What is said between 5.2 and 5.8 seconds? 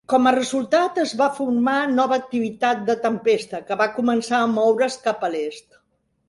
a l'est.